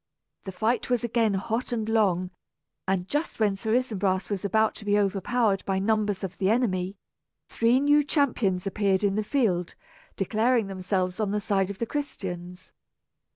The 0.45 0.51
fight 0.51 0.89
was 0.89 1.03
again 1.03 1.35
hot 1.35 1.71
and 1.71 1.87
long, 1.87 2.31
and 2.87 3.07
just 3.07 3.39
when 3.39 3.55
Sir 3.55 3.75
Isumbras 3.75 4.31
was 4.31 4.43
about 4.43 4.73
to 4.81 4.83
be 4.85 4.97
overpowered 4.97 5.63
by 5.65 5.77
numbers 5.77 6.23
of 6.23 6.39
the 6.39 6.49
enemy, 6.49 6.95
three 7.47 7.79
new 7.79 8.03
champions 8.03 8.65
appeared 8.65 9.03
in 9.03 9.13
the 9.13 9.23
field, 9.23 9.75
declaring 10.15 10.65
themselves 10.65 11.19
on 11.19 11.29
the 11.29 11.39
side 11.39 11.69
of 11.69 11.77
the 11.77 11.85
Christians. 11.85 12.71